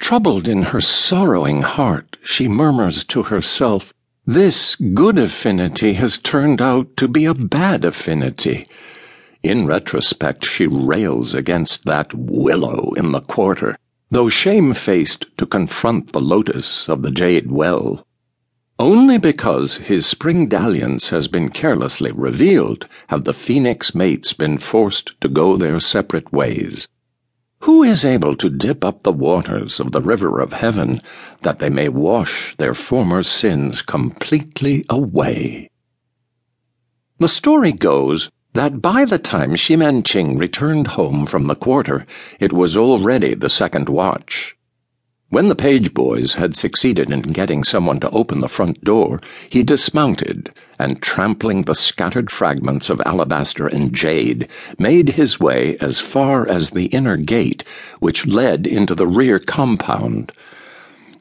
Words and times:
Troubled 0.00 0.48
in 0.48 0.62
her 0.62 0.80
sorrowing 0.80 1.60
heart, 1.62 2.16
she 2.24 2.48
murmurs 2.48 3.04
to 3.04 3.24
herself, 3.24 3.92
This 4.26 4.74
good 4.74 5.18
affinity 5.18 5.92
has 5.92 6.18
turned 6.18 6.60
out 6.60 6.96
to 6.96 7.06
be 7.06 7.26
a 7.26 7.34
bad 7.34 7.84
affinity. 7.84 8.66
In 9.42 9.66
retrospect, 9.66 10.44
she 10.44 10.66
rails 10.66 11.32
against 11.34 11.84
that 11.84 12.12
willow 12.14 12.92
in 12.96 13.12
the 13.12 13.20
quarter, 13.20 13.78
though 14.10 14.28
shamefaced 14.28 15.26
to 15.36 15.46
confront 15.46 16.12
the 16.12 16.20
lotus 16.20 16.88
of 16.88 17.02
the 17.02 17.12
jade 17.12 17.50
well. 17.50 18.04
Only 18.78 19.18
because 19.18 19.76
his 19.76 20.06
spring 20.06 20.48
dalliance 20.48 21.10
has 21.10 21.28
been 21.28 21.50
carelessly 21.50 22.10
revealed 22.10 22.88
have 23.08 23.24
the 23.24 23.34
phoenix 23.34 23.94
mates 23.94 24.32
been 24.32 24.58
forced 24.58 25.20
to 25.20 25.28
go 25.28 25.56
their 25.56 25.78
separate 25.78 26.32
ways. 26.32 26.88
Who 27.64 27.82
is 27.82 28.06
able 28.06 28.36
to 28.36 28.48
dip 28.48 28.84
up 28.84 29.02
the 29.02 29.12
waters 29.12 29.80
of 29.80 29.92
the 29.92 30.00
river 30.00 30.40
of 30.40 30.54
heaven 30.54 31.02
that 31.42 31.58
they 31.58 31.68
may 31.68 31.90
wash 31.90 32.56
their 32.56 32.72
former 32.72 33.22
sins 33.22 33.82
completely 33.82 34.84
away? 34.88 35.68
The 37.18 37.28
story 37.28 37.72
goes 37.72 38.30
that 38.54 38.80
by 38.80 39.04
the 39.04 39.18
time 39.18 39.52
Ximenqing 39.56 40.38
returned 40.38 40.88
home 40.88 41.26
from 41.26 41.44
the 41.44 41.54
quarter, 41.54 42.06
it 42.38 42.52
was 42.52 42.78
already 42.78 43.34
the 43.34 43.50
second 43.50 43.90
watch. 43.90 44.56
When 45.30 45.46
the 45.46 45.54
page 45.54 45.94
boys 45.94 46.34
had 46.34 46.56
succeeded 46.56 47.12
in 47.12 47.22
getting 47.22 47.62
someone 47.62 48.00
to 48.00 48.10
open 48.10 48.40
the 48.40 48.48
front 48.48 48.82
door, 48.82 49.20
he 49.48 49.62
dismounted 49.62 50.52
and, 50.76 51.00
trampling 51.00 51.62
the 51.62 51.74
scattered 51.76 52.32
fragments 52.32 52.90
of 52.90 53.00
alabaster 53.06 53.68
and 53.68 53.94
jade, 53.94 54.48
made 54.76 55.10
his 55.10 55.38
way 55.38 55.76
as 55.80 56.00
far 56.00 56.48
as 56.48 56.70
the 56.70 56.86
inner 56.86 57.16
gate, 57.16 57.62
which 58.00 58.26
led 58.26 58.66
into 58.66 58.92
the 58.92 59.06
rear 59.06 59.38
compound. 59.38 60.32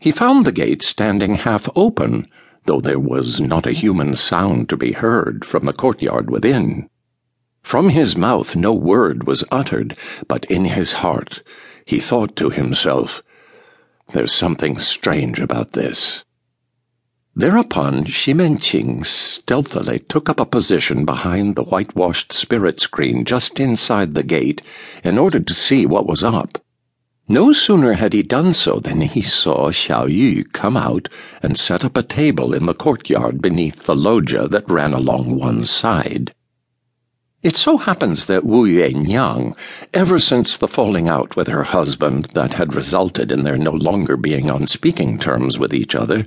He 0.00 0.10
found 0.10 0.46
the 0.46 0.52
gate 0.52 0.80
standing 0.82 1.34
half 1.34 1.68
open, 1.76 2.28
though 2.64 2.80
there 2.80 2.98
was 2.98 3.42
not 3.42 3.66
a 3.66 3.72
human 3.72 4.14
sound 4.14 4.70
to 4.70 4.78
be 4.78 4.92
heard 4.92 5.44
from 5.44 5.64
the 5.64 5.74
courtyard 5.74 6.30
within. 6.30 6.88
From 7.62 7.90
his 7.90 8.16
mouth 8.16 8.56
no 8.56 8.72
word 8.72 9.26
was 9.26 9.44
uttered, 9.52 9.98
but 10.26 10.46
in 10.46 10.64
his 10.64 10.94
heart 11.04 11.42
he 11.84 12.00
thought 12.00 12.36
to 12.36 12.48
himself, 12.48 13.22
there's 14.12 14.32
something 14.32 14.78
strange 14.78 15.40
about 15.40 15.72
this. 15.72 16.24
Thereupon, 17.36 18.04
Ximenqing 18.04 19.06
stealthily 19.06 20.00
took 20.00 20.28
up 20.28 20.40
a 20.40 20.44
position 20.44 21.04
behind 21.04 21.54
the 21.54 21.62
whitewashed 21.62 22.32
spirit 22.32 22.80
screen 22.80 23.24
just 23.24 23.60
inside 23.60 24.14
the 24.14 24.24
gate 24.24 24.60
in 25.04 25.18
order 25.18 25.38
to 25.38 25.54
see 25.54 25.86
what 25.86 26.06
was 26.06 26.24
up. 26.24 26.58
No 27.28 27.52
sooner 27.52 27.92
had 27.92 28.14
he 28.14 28.22
done 28.22 28.54
so 28.54 28.80
than 28.80 29.02
he 29.02 29.22
saw 29.22 29.68
Xiao 29.68 30.10
Yu 30.10 30.44
come 30.46 30.76
out 30.76 31.08
and 31.42 31.58
set 31.58 31.84
up 31.84 31.96
a 31.96 32.02
table 32.02 32.54
in 32.54 32.66
the 32.66 32.74
courtyard 32.74 33.42
beneath 33.42 33.84
the 33.84 33.94
loggia 33.94 34.48
that 34.48 34.68
ran 34.68 34.94
along 34.94 35.38
one 35.38 35.62
side. 35.64 36.34
It 37.40 37.54
so 37.54 37.76
happens 37.76 38.26
that 38.26 38.44
Wu 38.44 38.66
Yueniang, 38.66 39.56
ever 39.94 40.18
since 40.18 40.56
the 40.56 40.66
falling 40.66 41.06
out 41.06 41.36
with 41.36 41.46
her 41.46 41.62
husband 41.62 42.24
that 42.34 42.54
had 42.54 42.74
resulted 42.74 43.30
in 43.30 43.44
their 43.44 43.56
no 43.56 43.70
longer 43.70 44.16
being 44.16 44.50
on 44.50 44.66
speaking 44.66 45.18
terms 45.18 45.56
with 45.56 45.72
each 45.72 45.94
other, 45.94 46.26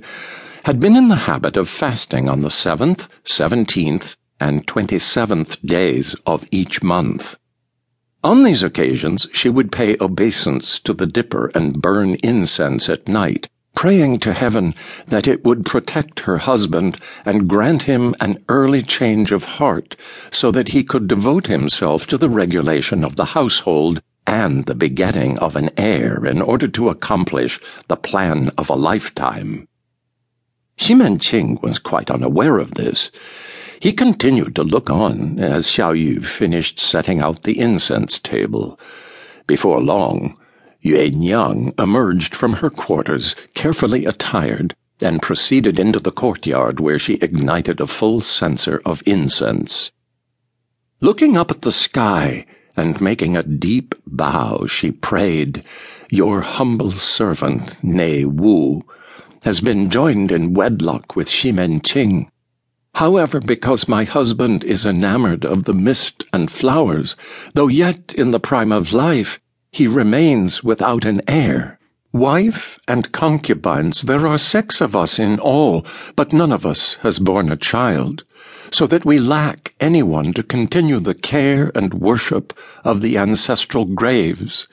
had 0.64 0.80
been 0.80 0.96
in 0.96 1.08
the 1.08 1.26
habit 1.28 1.58
of 1.58 1.68
fasting 1.68 2.30
on 2.30 2.40
the 2.40 2.50
seventh, 2.50 3.08
seventeenth, 3.24 4.16
and 4.40 4.66
twenty 4.66 4.98
seventh 4.98 5.60
days 5.60 6.16
of 6.24 6.46
each 6.50 6.82
month. 6.82 7.36
On 8.24 8.42
these 8.42 8.62
occasions, 8.62 9.26
she 9.34 9.50
would 9.50 9.70
pay 9.70 9.98
obeisance 10.00 10.78
to 10.78 10.94
the 10.94 11.06
dipper 11.06 11.50
and 11.54 11.82
burn 11.82 12.14
incense 12.22 12.88
at 12.88 13.06
night, 13.06 13.48
praying 13.74 14.18
to 14.18 14.32
heaven 14.32 14.74
that 15.06 15.26
it 15.26 15.44
would 15.44 15.66
protect 15.66 16.20
her 16.20 16.38
husband 16.38 16.98
and 17.24 17.48
grant 17.48 17.82
him 17.82 18.14
an 18.20 18.42
early 18.48 18.82
change 18.82 19.32
of 19.32 19.44
heart 19.44 19.96
so 20.30 20.50
that 20.50 20.68
he 20.68 20.84
could 20.84 21.08
devote 21.08 21.46
himself 21.46 22.06
to 22.06 22.18
the 22.18 22.30
regulation 22.30 23.04
of 23.04 23.16
the 23.16 23.26
household 23.26 24.00
and 24.26 24.64
the 24.64 24.74
begetting 24.74 25.38
of 25.38 25.56
an 25.56 25.70
heir 25.76 26.24
in 26.24 26.40
order 26.40 26.68
to 26.68 26.88
accomplish 26.88 27.58
the 27.88 27.96
plan 27.96 28.50
of 28.56 28.70
a 28.70 28.74
lifetime. 28.74 29.66
Ximenqing 30.78 31.60
was 31.62 31.78
quite 31.78 32.10
unaware 32.10 32.58
of 32.58 32.74
this. 32.74 33.10
He 33.80 33.92
continued 33.92 34.54
to 34.56 34.62
look 34.62 34.90
on 34.90 35.38
as 35.38 35.66
Xiao 35.66 35.98
Yu 35.98 36.20
finished 36.20 36.78
setting 36.78 37.20
out 37.20 37.42
the 37.42 37.58
incense 37.58 38.18
table. 38.18 38.78
Before 39.46 39.80
long, 39.80 40.38
Yueniang 40.84 41.78
emerged 41.80 42.34
from 42.34 42.54
her 42.54 42.70
quarters, 42.70 43.36
carefully 43.54 44.04
attired, 44.04 44.74
and 45.00 45.22
proceeded 45.22 45.78
into 45.78 46.00
the 46.00 46.10
courtyard 46.10 46.80
where 46.80 46.98
she 46.98 47.14
ignited 47.14 47.80
a 47.80 47.86
full 47.86 48.20
censer 48.20 48.80
of 48.84 49.02
incense. 49.06 49.92
Looking 51.00 51.36
up 51.36 51.50
at 51.50 51.62
the 51.62 51.72
sky 51.72 52.46
and 52.76 53.00
making 53.00 53.36
a 53.36 53.42
deep 53.42 53.94
bow, 54.06 54.66
she 54.66 54.90
prayed, 54.90 55.64
Your 56.10 56.40
humble 56.40 56.90
servant, 56.90 57.80
née 57.82 58.24
Wu, 58.24 58.82
has 59.42 59.60
been 59.60 59.90
joined 59.90 60.30
in 60.30 60.54
wedlock 60.54 61.16
with 61.16 61.28
Ximenqing. 61.28 62.28
However, 62.94 63.40
because 63.40 63.88
my 63.88 64.04
husband 64.04 64.64
is 64.64 64.86
enamored 64.86 65.44
of 65.44 65.64
the 65.64 65.74
mist 65.74 66.24
and 66.32 66.50
flowers, 66.50 67.16
though 67.54 67.68
yet 67.68 68.14
in 68.14 68.30
the 68.30 68.40
prime 68.40 68.70
of 68.70 68.92
life, 68.92 69.40
he 69.72 69.86
remains 69.86 70.62
without 70.62 71.06
an 71.06 71.22
heir. 71.26 71.78
Wife 72.12 72.78
and 72.86 73.10
concubines, 73.10 74.02
there 74.02 74.26
are 74.26 74.36
six 74.36 74.82
of 74.82 74.94
us 74.94 75.18
in 75.18 75.40
all, 75.40 75.86
but 76.14 76.34
none 76.34 76.52
of 76.52 76.66
us 76.66 76.96
has 76.96 77.18
borne 77.18 77.50
a 77.50 77.56
child, 77.56 78.22
so 78.70 78.86
that 78.86 79.06
we 79.06 79.18
lack 79.18 79.74
anyone 79.80 80.34
to 80.34 80.42
continue 80.42 81.00
the 81.00 81.14
care 81.14 81.72
and 81.74 81.94
worship 81.94 82.52
of 82.84 83.00
the 83.00 83.16
ancestral 83.16 83.86
graves. 83.86 84.68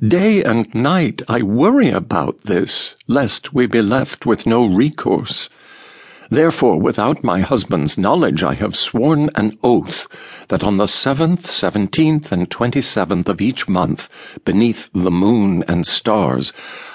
Day 0.00 0.44
and 0.44 0.72
night 0.72 1.22
I 1.26 1.42
worry 1.42 1.90
about 1.90 2.42
this, 2.42 2.94
lest 3.08 3.52
we 3.52 3.66
be 3.66 3.82
left 3.82 4.26
with 4.26 4.46
no 4.46 4.64
recourse. 4.64 5.48
Therefore, 6.32 6.78
without 6.80 7.24
my 7.24 7.40
husband's 7.40 7.98
knowledge, 7.98 8.44
I 8.44 8.54
have 8.54 8.76
sworn 8.76 9.30
an 9.34 9.58
oath 9.64 10.06
that 10.46 10.62
on 10.62 10.76
the 10.76 10.86
seventh, 10.86 11.50
seventeenth, 11.50 12.30
and 12.30 12.48
twenty 12.48 12.80
seventh 12.80 13.28
of 13.28 13.40
each 13.40 13.68
month, 13.68 14.08
beneath 14.44 14.90
the 14.94 15.10
moon 15.10 15.64
and 15.66 15.84
stars, 15.84 16.52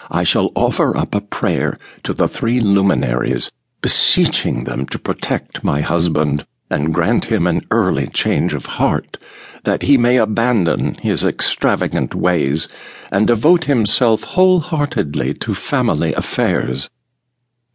I 0.09 0.23
shall 0.23 0.53
offer 0.56 0.96
up 0.96 1.13
a 1.13 1.19
prayer 1.19 1.78
to 2.03 2.13
the 2.13 2.29
three 2.29 2.62
luminaries, 2.62 3.51
beseeching 3.81 4.63
them 4.63 4.85
to 4.85 4.97
protect 4.97 5.66
my 5.66 5.81
husband 5.81 6.46
and 6.69 6.94
grant 6.94 7.25
him 7.25 7.46
an 7.46 7.67
early 7.72 8.07
change 8.07 8.53
of 8.53 8.66
heart, 8.66 9.17
that 9.66 9.81
he 9.81 9.97
may 9.97 10.16
abandon 10.16 10.96
his 10.96 11.25
extravagant 11.25 12.16
ways 12.16 12.69
and 13.12 13.28
devote 13.28 13.66
himself 13.66 14.23
wholeheartedly 14.23 15.34
to 15.34 15.53
family 15.53 16.13
affairs 16.13 16.90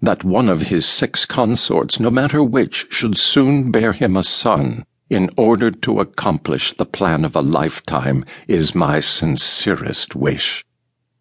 that 0.03 0.25
one 0.25 0.49
of 0.49 0.63
his 0.63 0.87
six 0.87 1.25
consorts, 1.27 2.01
no 2.01 2.11
matter 2.11 2.43
which, 2.43 2.87
should 2.91 3.17
soon 3.17 3.71
bear 3.71 3.93
him 3.93 4.17
a 4.17 4.23
son, 4.23 4.85
in 5.09 5.29
order 5.37 5.71
to 5.71 6.01
accomplish 6.01 6.73
the 6.75 6.87
plan 6.87 7.25
of 7.25 7.35
a 7.35 7.41
lifetime, 7.41 8.25
is 8.49 8.75
my 8.75 9.01
sincerest 9.01 10.15
wish. 10.15 10.65